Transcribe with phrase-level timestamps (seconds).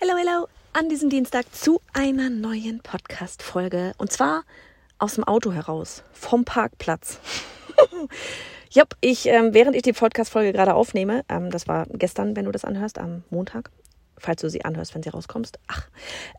[0.00, 3.94] Hello, hello, an diesem Dienstag zu einer neuen Podcast-Folge.
[3.98, 4.44] Und zwar
[5.00, 7.18] aus dem Auto heraus, vom Parkplatz.
[8.70, 12.52] ja, ich, ähm, während ich die Podcast-Folge gerade aufnehme, ähm, das war gestern, wenn du
[12.52, 13.72] das anhörst, am Montag,
[14.16, 15.58] falls du sie anhörst, wenn sie rauskommst.
[15.66, 15.88] Ach,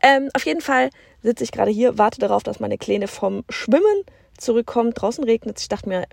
[0.02, 0.88] ähm, auf jeden Fall
[1.22, 4.04] sitze ich gerade hier, warte darauf, dass meine Kleine vom Schwimmen
[4.38, 4.98] zurückkommt.
[4.98, 5.64] Draußen regnet es.
[5.64, 6.06] Ich dachte mir,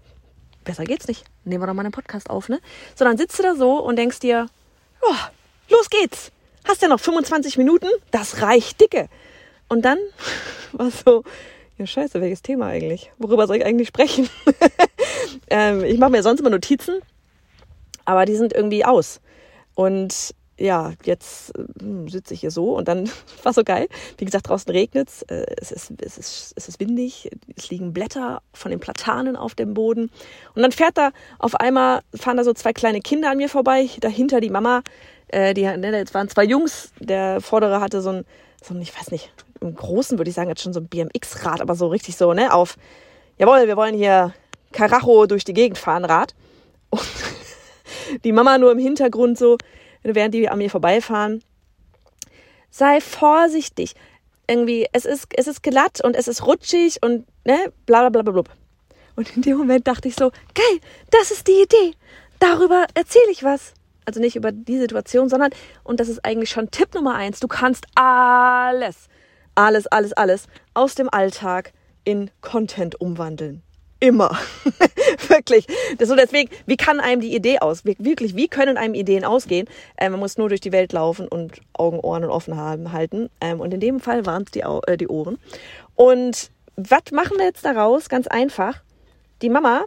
[0.65, 1.23] besser geht's nicht.
[1.45, 2.59] Nehmen wir doch mal einen Podcast auf, ne?
[2.95, 4.47] So, dann sitzt du da so und denkst dir,
[5.01, 5.15] oh,
[5.69, 6.33] los geht's
[6.67, 9.09] hast ja noch 25 Minuten, das reicht dicke.
[9.69, 9.97] Und dann
[10.71, 11.23] war so,
[11.77, 13.11] ja scheiße, welches Thema eigentlich?
[13.17, 14.29] Worüber soll ich eigentlich sprechen?
[15.49, 16.99] ähm, ich mache mir sonst immer Notizen,
[18.05, 19.21] aber die sind irgendwie aus.
[19.75, 23.09] Und ja, jetzt hm, sitze ich hier so und dann
[23.43, 23.87] war so geil.
[24.17, 28.41] Wie gesagt, draußen regnet äh, es, ist, es, ist, es ist windig, es liegen Blätter
[28.53, 30.09] von den Platanen auf dem Boden.
[30.55, 33.87] Und dann fährt da auf einmal, fahren da so zwei kleine Kinder an mir vorbei,
[33.99, 34.81] dahinter die Mama,
[35.29, 38.25] äh, die, ne, jetzt waren zwei Jungs, der vordere hatte so ein,
[38.63, 41.61] so ein, ich weiß nicht, im Großen würde ich sagen, jetzt schon so ein BMX-Rad,
[41.61, 42.77] aber so richtig so, ne, auf,
[43.37, 44.33] jawohl, wir wollen hier
[44.71, 46.33] Karacho durch die Gegend fahren, Rad.
[46.89, 47.01] Und
[48.23, 49.57] die Mama nur im Hintergrund so,
[50.03, 51.43] während die an mir vorbeifahren,
[52.69, 53.95] sei vorsichtig.
[54.49, 58.31] Irgendwie, es ist, es ist glatt und es ist rutschig und, ne, bla, bla, bla,
[58.31, 58.43] bla.
[59.17, 60.79] Und in dem Moment dachte ich so, geil,
[61.11, 61.97] das ist die Idee.
[62.39, 63.73] Darüber erzähle ich was
[64.07, 65.51] also nicht über die Situation, sondern,
[65.83, 69.09] und das ist eigentlich schon Tipp Nummer eins, du kannst alles,
[69.53, 71.73] alles, alles, alles aus dem Alltag
[72.05, 73.61] in Content umwandeln.
[73.99, 74.37] Immer.
[75.27, 75.65] Wirklich.
[75.97, 77.83] Das so deswegen, wie kann einem die Idee aus?
[77.83, 79.67] Wirklich, wie können einem Ideen ausgehen?
[79.97, 83.29] Ähm, man muss nur durch die Welt laufen und Augen, Ohren und offen haben, halten.
[83.41, 85.39] Ähm, und in dem Fall waren es die, äh, die Ohren.
[85.95, 88.07] Und was machen wir jetzt daraus?
[88.07, 88.81] Ganz einfach.
[89.41, 89.85] Die Mama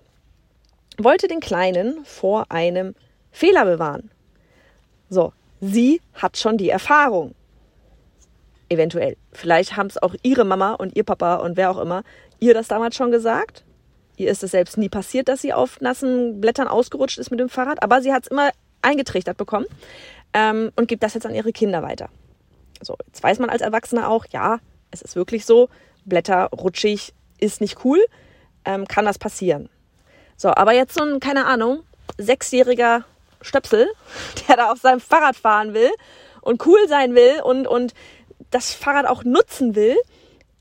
[0.99, 2.97] wollte den Kleinen vor einem
[3.31, 4.11] Fehler bewahren.
[5.09, 7.35] So, sie hat schon die Erfahrung.
[8.69, 9.17] Eventuell.
[9.33, 12.05] Vielleicht haben es auch ihre Mama und ihr Papa und wer auch immer
[12.41, 13.65] ihr das damals schon gesagt.
[14.17, 17.49] Ihr ist es selbst nie passiert, dass sie auf nassen Blättern ausgerutscht ist mit dem
[17.49, 18.51] Fahrrad, aber sie hat es immer
[18.83, 19.67] eingetrichtert bekommen
[20.33, 22.09] ähm, und gibt das jetzt an ihre Kinder weiter.
[22.83, 24.59] So, jetzt weiß man als Erwachsener auch, ja,
[24.91, 25.69] es ist wirklich so,
[26.05, 27.99] Blätter rutschig ist nicht cool,
[28.65, 29.69] ähm, kann das passieren.
[30.37, 31.83] So, aber jetzt so ein, keine Ahnung,
[32.19, 33.05] sechsjähriger
[33.43, 33.89] Stöpsel,
[34.49, 35.91] der da auf seinem Fahrrad fahren will
[36.41, 37.95] und cool sein will und, und
[38.51, 39.97] das Fahrrad auch nutzen will,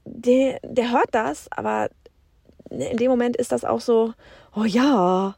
[0.05, 1.89] der, der hört das, aber
[2.69, 4.13] in dem Moment ist das auch so,
[4.55, 5.35] oh ja,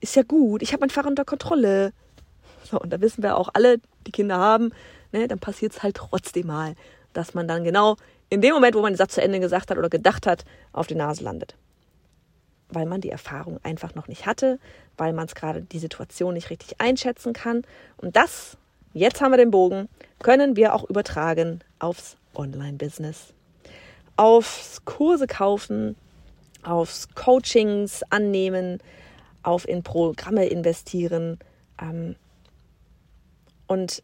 [0.00, 1.92] ist ja gut, ich habe mein Fahrrad unter Kontrolle.
[2.70, 4.70] So, und da wissen wir auch alle, die Kinder haben,
[5.12, 6.74] ne, dann passiert es halt trotzdem mal,
[7.12, 7.96] dass man dann genau
[8.30, 10.86] in dem Moment, wo man den Satz zu Ende gesagt hat oder gedacht hat, auf
[10.86, 11.56] die Nase landet
[12.70, 14.58] weil man die Erfahrung einfach noch nicht hatte,
[14.96, 17.62] weil man es gerade die Situation nicht richtig einschätzen kann.
[17.96, 18.56] Und das,
[18.92, 19.88] jetzt haben wir den Bogen,
[20.20, 23.32] können wir auch übertragen aufs Online-Business.
[24.16, 25.96] Aufs Kurse kaufen,
[26.62, 28.80] aufs Coachings annehmen,
[29.42, 31.38] auf in Programme investieren.
[31.80, 32.16] Ähm,
[33.66, 34.02] und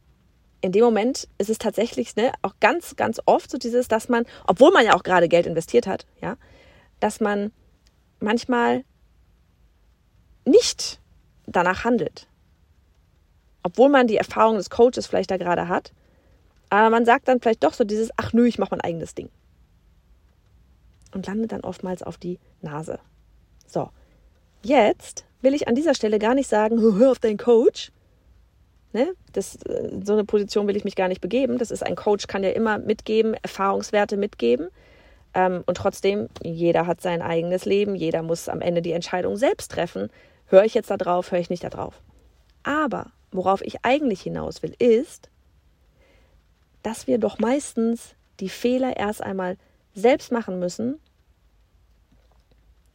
[0.60, 4.24] in dem Moment ist es tatsächlich ne, auch ganz, ganz oft so dieses, dass man,
[4.46, 6.36] obwohl man ja auch gerade Geld investiert hat, ja,
[7.00, 7.52] dass man
[8.24, 8.84] manchmal
[10.44, 11.00] nicht
[11.46, 12.26] danach handelt.
[13.62, 15.92] Obwohl man die Erfahrung des Coaches vielleicht da gerade hat.
[16.70, 19.30] Aber man sagt dann vielleicht doch so dieses, ach nö, ich mache mein eigenes Ding.
[21.12, 22.98] Und landet dann oftmals auf die Nase.
[23.66, 23.90] So,
[24.62, 27.92] jetzt will ich an dieser Stelle gar nicht sagen, hör auf deinen Coach.
[28.92, 29.14] Ne?
[29.32, 31.58] Das, äh, so eine Position will ich mich gar nicht begeben.
[31.58, 34.68] Das ist ein Coach, kann ja immer mitgeben, Erfahrungswerte mitgeben.
[35.34, 39.70] Ähm, und trotzdem, jeder hat sein eigenes Leben, jeder muss am Ende die Entscheidung selbst
[39.72, 40.10] treffen.
[40.46, 42.00] Höre ich jetzt da drauf, höre ich nicht da drauf.
[42.62, 45.28] Aber worauf ich eigentlich hinaus will, ist,
[46.82, 49.56] dass wir doch meistens die Fehler erst einmal
[49.94, 51.00] selbst machen müssen,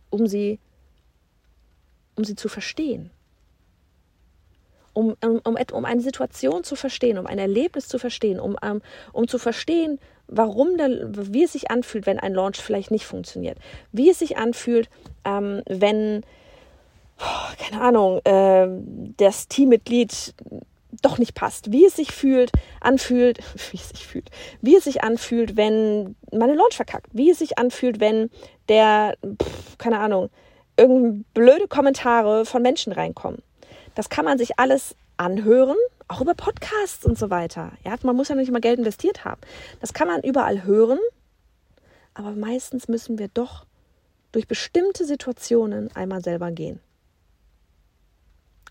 [0.09, 0.59] um sie,
[2.15, 3.11] um sie zu verstehen.
[4.99, 5.15] Um,
[5.45, 8.81] um, um, eine Situation zu verstehen, um ein Erlebnis zu verstehen, um, um,
[9.13, 9.97] um zu verstehen,
[10.27, 10.89] warum der,
[11.33, 13.57] wie es sich anfühlt, wenn ein Launch vielleicht nicht funktioniert.
[13.93, 14.89] Wie es sich anfühlt,
[15.23, 16.23] ähm, wenn,
[17.19, 18.67] oh, keine Ahnung, äh,
[19.17, 20.33] das Teammitglied
[21.01, 22.51] doch nicht passt, wie es sich fühlt,
[22.81, 23.39] anfühlt,
[23.71, 24.29] wie es sich fühlt,
[24.61, 28.29] wie es sich anfühlt, wenn meine Launch verkackt, wie es sich anfühlt, wenn
[28.67, 30.29] der, pff, keine Ahnung,
[30.77, 33.41] irgendeine blöde Kommentare von Menschen reinkommen.
[33.99, 35.75] Das kann man sich alles anhören,
[36.07, 37.73] auch über Podcasts und so weiter.
[37.83, 39.41] Ja, man muss ja nicht immer Geld investiert haben.
[39.81, 40.99] Das kann man überall hören,
[42.13, 43.65] aber meistens müssen wir doch
[44.31, 46.79] durch bestimmte Situationen einmal selber gehen.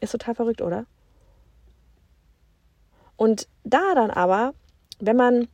[0.01, 0.87] Ist total verrückt, oder?
[3.19, 4.55] Und da dann aber
[4.99, 5.49] wenn man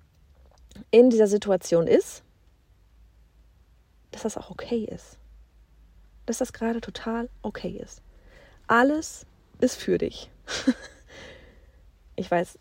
[0.93, 2.23] in dieser Situation ist,
[4.12, 5.19] dass das auch okay ist.
[6.26, 8.03] Dass das gerade total okay ist.
[8.69, 9.26] Alles
[9.60, 10.30] ist für dich.
[12.16, 12.58] ich weiß,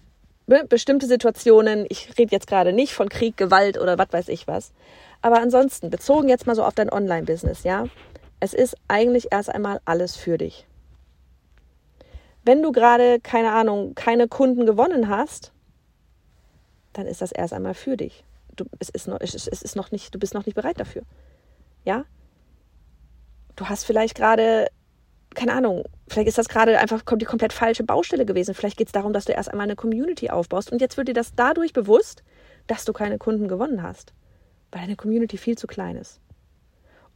[0.69, 4.71] bestimmte Situationen, ich rede jetzt gerade nicht von Krieg, Gewalt oder was weiß ich was.
[5.21, 7.87] Aber ansonsten, bezogen jetzt mal so auf dein Online-Business, ja,
[8.39, 10.67] es ist eigentlich erst einmal alles für dich.
[12.43, 15.53] Wenn du gerade, keine Ahnung, keine Kunden gewonnen hast,
[16.91, 18.25] dann ist das erst einmal für dich.
[18.55, 21.03] Du, es, ist noch, es ist noch nicht, du bist noch nicht bereit dafür.
[21.85, 22.03] Ja?
[23.55, 24.67] Du hast vielleicht gerade,
[25.33, 28.53] keine Ahnung, vielleicht ist das gerade einfach die komplett falsche Baustelle gewesen.
[28.53, 31.13] Vielleicht geht es darum, dass du erst einmal eine Community aufbaust und jetzt wird dir
[31.13, 32.23] das dadurch bewusst,
[32.67, 34.13] dass du keine Kunden gewonnen hast,
[34.71, 36.19] weil deine Community viel zu klein ist.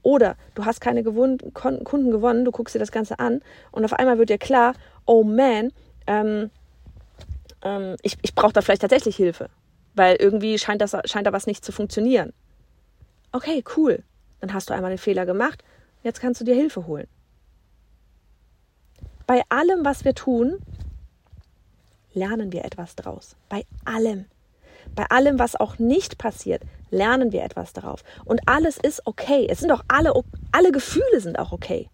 [0.03, 3.41] Oder du hast keine Kunden gewonnen, du guckst dir das Ganze an
[3.71, 4.73] und auf einmal wird dir klar,
[5.05, 5.73] oh man,
[6.05, 6.49] ähm,
[7.61, 9.49] ähm, ich, ich brauche da vielleicht tatsächlich Hilfe,
[9.95, 12.31] weil irgendwie scheint, das, scheint da was nicht zu funktionieren.
[13.31, 14.03] Okay, cool.
[14.39, 15.63] Dann hast du einmal den Fehler gemacht,
[16.03, 17.07] jetzt kannst du dir Hilfe holen.
[19.27, 20.57] Bei allem, was wir tun,
[22.13, 23.35] lernen wir etwas draus.
[23.49, 24.25] Bei allem.
[24.95, 28.03] Bei allem, was auch nicht passiert, lernen wir etwas darauf.
[28.23, 29.45] Und alles ist okay.
[29.49, 30.13] Es sind auch alle,
[30.53, 31.89] alle Gefühle sind auch okay.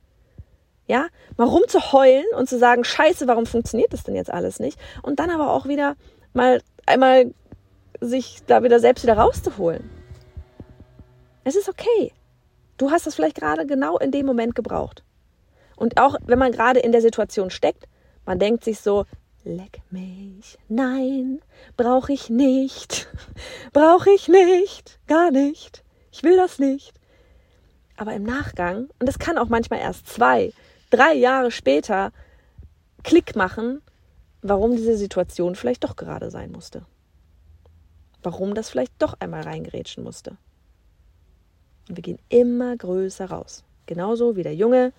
[0.85, 1.07] Ja,
[1.37, 4.79] mal rumzuheulen und zu sagen, scheiße, warum funktioniert das denn jetzt alles nicht?
[5.01, 5.95] Und dann aber auch wieder
[6.33, 7.33] mal einmal
[7.99, 9.89] sich da wieder selbst wieder rauszuholen.
[11.45, 12.11] Es ist okay.
[12.77, 15.03] Du hast das vielleicht gerade genau in dem Moment gebraucht.
[15.83, 17.89] Und auch wenn man gerade in der Situation steckt,
[18.25, 19.03] man denkt sich so,
[19.43, 20.57] Leck mich.
[20.69, 21.41] Nein,
[21.75, 23.09] brauche ich nicht.
[23.73, 24.97] Brauche ich nicht.
[25.07, 25.83] Gar nicht.
[26.13, 26.93] Ich will das nicht.
[27.97, 30.53] Aber im Nachgang, und das kann auch manchmal erst zwei,
[30.89, 32.13] drei Jahre später
[33.03, 33.81] Klick machen,
[34.41, 36.85] warum diese Situation vielleicht doch gerade sein musste.
[38.21, 40.37] Warum das vielleicht doch einmal reingerätschen musste.
[41.89, 43.65] Und wir gehen immer größer raus.
[43.85, 44.93] Genauso wie der Junge,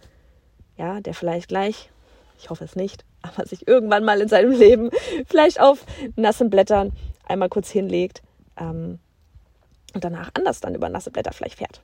[0.77, 1.91] ja, der vielleicht gleich,
[2.39, 4.91] ich hoffe es nicht, aber sich irgendwann mal in seinem Leben
[5.27, 5.85] vielleicht auf
[6.17, 6.93] nassen Blättern
[7.27, 8.23] einmal kurz hinlegt
[8.57, 8.99] ähm,
[9.95, 11.83] und danach anders dann über nasse Blätter vielleicht fährt.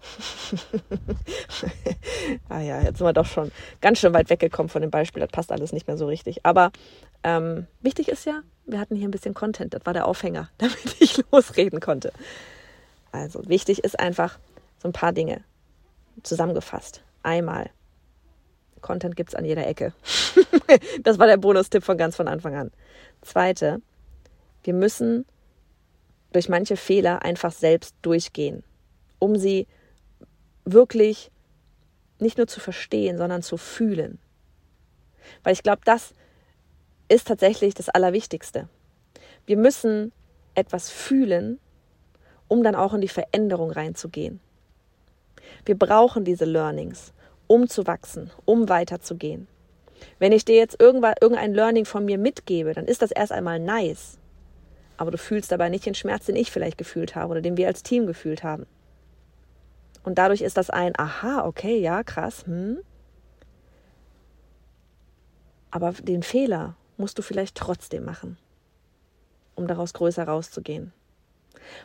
[2.48, 5.20] ah ja, jetzt sind wir doch schon ganz schön weit weggekommen von dem Beispiel.
[5.20, 6.46] Das passt alles nicht mehr so richtig.
[6.46, 6.72] Aber
[7.22, 9.74] ähm, wichtig ist ja, wir hatten hier ein bisschen Content.
[9.74, 12.12] Das war der Aufhänger, damit ich losreden konnte.
[13.12, 14.38] Also wichtig ist einfach
[14.78, 15.42] so ein paar Dinge
[16.22, 17.02] zusammengefasst.
[17.22, 17.70] Einmal,
[18.80, 19.92] Content gibt es an jeder Ecke.
[21.02, 22.70] das war der Bonustipp von ganz von Anfang an.
[23.22, 23.80] Zweite,
[24.64, 25.26] wir müssen
[26.32, 28.62] durch manche Fehler einfach selbst durchgehen,
[29.18, 29.66] um sie
[30.64, 31.30] wirklich
[32.18, 34.18] nicht nur zu verstehen, sondern zu fühlen.
[35.42, 36.14] Weil ich glaube, das
[37.08, 38.68] ist tatsächlich das Allerwichtigste.
[39.46, 40.12] Wir müssen
[40.54, 41.58] etwas fühlen,
[42.48, 44.40] um dann auch in die Veränderung reinzugehen.
[45.64, 47.12] Wir brauchen diese Learnings,
[47.50, 49.48] um zu wachsen, um weiterzugehen.
[50.20, 54.18] Wenn ich dir jetzt irgendein Learning von mir mitgebe, dann ist das erst einmal nice.
[54.96, 57.66] Aber du fühlst dabei nicht den Schmerz, den ich vielleicht gefühlt habe oder den wir
[57.66, 58.66] als Team gefühlt haben.
[60.04, 62.78] Und dadurch ist das ein, aha, okay, ja, krass, hm.
[65.72, 68.38] Aber den Fehler musst du vielleicht trotzdem machen,
[69.56, 70.92] um daraus größer rauszugehen.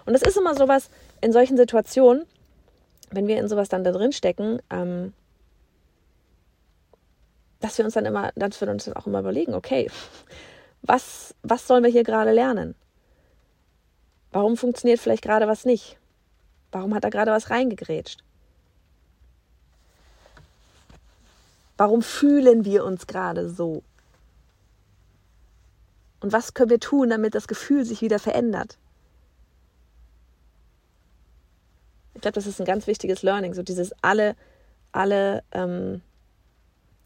[0.06, 0.92] Und es ist immer sowas
[1.22, 2.26] in solchen Situationen,
[3.10, 5.14] wenn wir in sowas dann da drin stecken, ähm,
[7.66, 9.90] dass wir uns dann immer, dass wir uns dann auch immer überlegen, okay,
[10.84, 12.76] was, was sollen wir hier gerade lernen?
[14.32, 15.98] Warum funktioniert vielleicht gerade was nicht?
[16.72, 18.24] Warum hat da gerade was reingegrätscht?
[21.76, 23.82] Warum fühlen wir uns gerade so?
[26.20, 28.78] Und was können wir tun, damit das Gefühl sich wieder verändert?
[32.14, 34.36] Ich glaube, das ist ein ganz wichtiges Learning, so dieses alle,
[34.92, 36.04] alle ähm,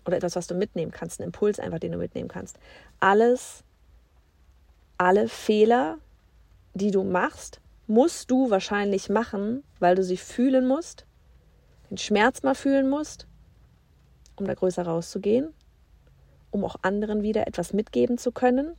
[0.10, 2.58] oder etwas, was du mitnehmen kannst, ein Impuls einfach, den du mitnehmen kannst.
[3.00, 3.64] Alles,
[4.98, 6.00] alle Fehler,
[6.74, 11.06] die du machst, musst du wahrscheinlich machen, weil du sie fühlen musst,
[11.90, 13.28] den Schmerz mal fühlen musst,
[14.36, 15.54] um da größer rauszugehen,
[16.52, 18.76] um auch anderen wieder etwas mitgeben zu können.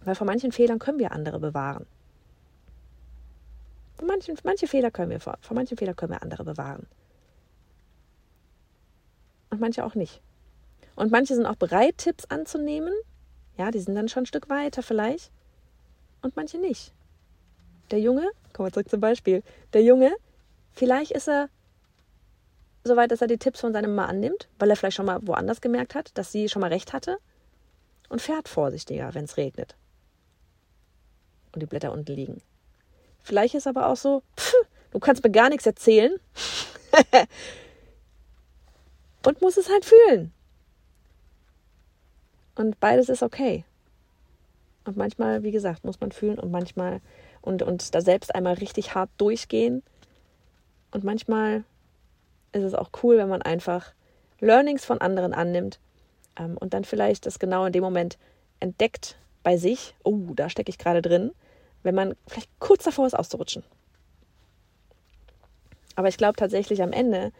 [0.00, 1.86] Weil vor manchen Fehlern können wir andere bewahren.
[3.96, 6.86] Vor manchen, manche Fehler können wir, vor, vor manchen Fehlern können wir andere bewahren
[9.54, 10.20] und manche auch nicht.
[10.96, 12.92] Und manche sind auch bereit, Tipps anzunehmen.
[13.56, 15.30] Ja, die sind dann schon ein Stück weiter vielleicht.
[16.22, 16.92] Und manche nicht.
[17.90, 19.42] Der Junge, kommen wir zurück zum Beispiel.
[19.72, 20.12] Der Junge,
[20.72, 21.48] vielleicht ist er
[22.82, 25.20] so weit, dass er die Tipps von seinem Mann annimmt, weil er vielleicht schon mal
[25.26, 27.18] woanders gemerkt hat, dass sie schon mal recht hatte
[28.08, 29.76] und fährt vorsichtiger, wenn es regnet.
[31.52, 32.42] und die Blätter unten liegen.
[33.22, 34.54] Vielleicht ist aber auch so, pff,
[34.90, 36.14] du kannst mir gar nichts erzählen
[39.26, 40.32] und musst es halt fühlen.
[42.54, 43.64] Und beides ist okay.
[44.84, 47.00] Und manchmal, wie gesagt, muss man fühlen und manchmal
[47.40, 49.82] und, und da selbst einmal richtig hart durchgehen.
[50.90, 51.64] Und manchmal
[52.52, 53.92] ist es auch cool, wenn man einfach
[54.40, 55.80] Learnings von anderen annimmt
[56.36, 58.18] ähm, und dann vielleicht das genau in dem Moment
[58.60, 61.32] entdeckt bei sich, oh, da stecke ich gerade drin,
[61.82, 63.62] wenn man vielleicht kurz davor ist auszurutschen.
[65.96, 67.32] Aber ich glaube tatsächlich am Ende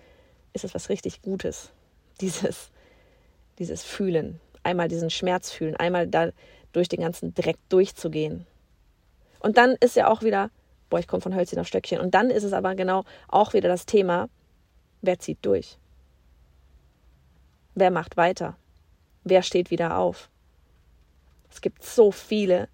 [0.55, 1.71] ist es was richtig Gutes,
[2.21, 2.71] dieses,
[3.59, 6.31] dieses Fühlen, einmal diesen Schmerz fühlen, einmal da
[6.73, 8.47] durch den ganzen Dreck durchzugehen.
[9.41, 10.51] Und dann ist ja auch wieder,
[10.89, 12.01] boah, ich komme von Hölzchen auf Stöckchen.
[12.01, 14.29] Und dann ist es aber genau auch wieder das Thema,
[15.03, 15.79] wer zieht durch?
[17.75, 18.57] Wer macht weiter?
[19.23, 20.31] Wer steht wieder auf?
[21.51, 22.69] Es gibt so viele,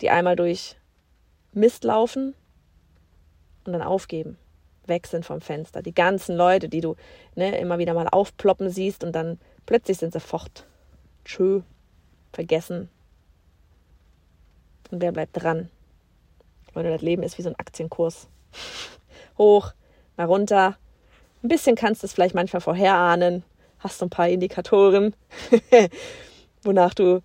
[0.00, 0.76] die einmal durch
[1.52, 2.34] Mist laufen
[3.64, 4.38] und dann aufgeben,
[4.86, 5.82] weg sind vom Fenster.
[5.82, 6.96] Die ganzen Leute, die du
[7.34, 10.66] ne, immer wieder mal aufploppen siehst und dann plötzlich sind sie fort.
[11.24, 11.60] Tschö,
[12.32, 12.88] vergessen.
[14.90, 15.70] Und wer bleibt dran?
[16.74, 18.28] Leute, das Leben ist wie so ein Aktienkurs.
[19.38, 19.72] Hoch,
[20.16, 20.76] mal runter.
[21.42, 23.44] Ein bisschen kannst du es vielleicht manchmal vorherahnen.
[23.78, 25.14] Hast du ein paar Indikatoren,
[26.62, 27.22] wonach du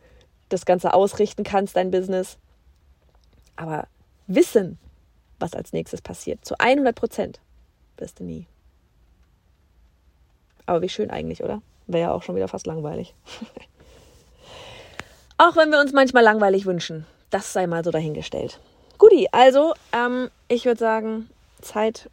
[0.49, 2.37] das Ganze ausrichten kannst, dein Business.
[3.55, 3.87] Aber
[4.27, 4.79] wissen,
[5.45, 7.39] was als nächstes passiert, zu 100 Prozent,
[7.97, 8.47] wirst du nie.
[10.65, 11.61] Aber wie schön eigentlich, oder?
[11.85, 13.13] Wäre ja auch schon wieder fast langweilig.
[15.37, 18.59] auch wenn wir uns manchmal langweilig wünschen, das sei mal so dahingestellt.
[18.97, 21.29] Guti, also ähm, ich würde sagen,
[21.61, 22.09] Zeit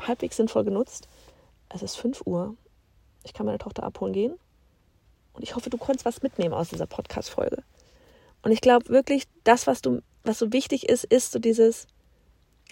[0.00, 1.08] halbwegs sinnvoll genutzt.
[1.70, 2.54] Es ist 5 Uhr.
[3.24, 4.34] Ich kann meine Tochter abholen gehen.
[5.32, 7.62] Und ich hoffe, du konntest was mitnehmen aus dieser Podcast-Folge.
[8.42, 11.86] Und ich glaube wirklich, das, was du, was so wichtig ist, ist so dieses,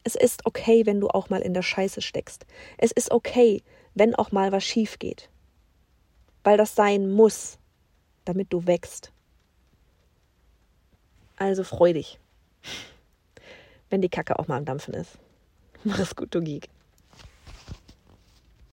[0.04, 2.46] es ist okay, wenn du auch mal in der Scheiße steckst.
[2.78, 3.62] Es ist okay,
[3.94, 5.28] wenn auch mal was schief geht.
[6.44, 7.58] Weil das sein muss,
[8.24, 9.12] damit du wächst.
[11.36, 12.18] Also freu dich,
[13.88, 15.18] wenn die Kacke auch mal am Dampfen ist.
[15.84, 16.68] Mach es gut, du Geek.